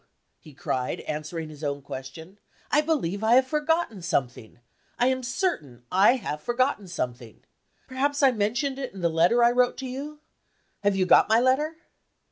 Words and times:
he 0.39 0.51
cried, 0.55 1.01
answering 1.01 1.47
his 1.49 1.63
own 1.63 1.79
question. 1.79 2.39
"I 2.71 2.81
believe 2.81 3.23
I 3.23 3.33
have 3.35 3.45
forgotten 3.45 4.01
something 4.01 4.57
I 4.97 5.05
am 5.09 5.21
certain 5.21 5.83
I 5.91 6.15
have 6.15 6.41
forgotten 6.41 6.87
something. 6.87 7.43
Perhaps 7.87 8.23
I 8.23 8.31
mentioned 8.31 8.79
it 8.79 8.93
in 8.95 9.01
the 9.01 9.09
letter 9.09 9.43
I 9.43 9.51
wrote 9.51 9.77
to 9.77 9.85
you. 9.87 10.17
Have 10.83 10.95
you 10.95 11.05
got 11.05 11.29
my 11.29 11.39
letter?" 11.39 11.75